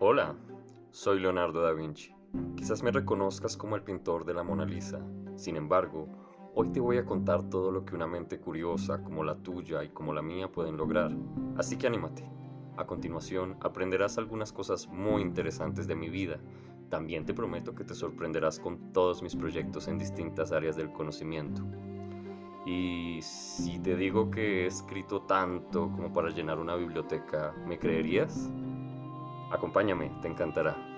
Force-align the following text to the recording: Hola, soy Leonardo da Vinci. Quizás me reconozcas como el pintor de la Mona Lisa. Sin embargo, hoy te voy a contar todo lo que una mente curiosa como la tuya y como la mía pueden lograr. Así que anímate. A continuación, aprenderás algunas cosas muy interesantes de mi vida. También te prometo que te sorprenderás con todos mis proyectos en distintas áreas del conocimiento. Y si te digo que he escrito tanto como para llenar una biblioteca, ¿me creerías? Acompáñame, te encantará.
Hola, 0.00 0.36
soy 0.92 1.18
Leonardo 1.18 1.60
da 1.60 1.72
Vinci. 1.72 2.14
Quizás 2.54 2.84
me 2.84 2.92
reconozcas 2.92 3.56
como 3.56 3.74
el 3.74 3.82
pintor 3.82 4.24
de 4.24 4.32
la 4.32 4.44
Mona 4.44 4.64
Lisa. 4.64 5.04
Sin 5.34 5.56
embargo, 5.56 6.06
hoy 6.54 6.68
te 6.68 6.78
voy 6.78 6.98
a 6.98 7.04
contar 7.04 7.50
todo 7.50 7.72
lo 7.72 7.84
que 7.84 7.96
una 7.96 8.06
mente 8.06 8.38
curiosa 8.38 9.02
como 9.02 9.24
la 9.24 9.34
tuya 9.42 9.82
y 9.82 9.88
como 9.88 10.14
la 10.14 10.22
mía 10.22 10.52
pueden 10.52 10.76
lograr. 10.76 11.10
Así 11.56 11.76
que 11.76 11.88
anímate. 11.88 12.24
A 12.76 12.86
continuación, 12.86 13.56
aprenderás 13.60 14.18
algunas 14.18 14.52
cosas 14.52 14.86
muy 14.86 15.20
interesantes 15.20 15.88
de 15.88 15.96
mi 15.96 16.08
vida. 16.08 16.38
También 16.90 17.26
te 17.26 17.34
prometo 17.34 17.74
que 17.74 17.82
te 17.82 17.96
sorprenderás 17.96 18.60
con 18.60 18.92
todos 18.92 19.20
mis 19.20 19.34
proyectos 19.34 19.88
en 19.88 19.98
distintas 19.98 20.52
áreas 20.52 20.76
del 20.76 20.92
conocimiento. 20.92 21.64
Y 22.64 23.18
si 23.20 23.80
te 23.80 23.96
digo 23.96 24.30
que 24.30 24.62
he 24.62 24.66
escrito 24.66 25.22
tanto 25.22 25.90
como 25.90 26.12
para 26.12 26.30
llenar 26.30 26.60
una 26.60 26.76
biblioteca, 26.76 27.52
¿me 27.66 27.80
creerías? 27.80 28.48
Acompáñame, 29.50 30.10
te 30.20 30.28
encantará. 30.28 30.97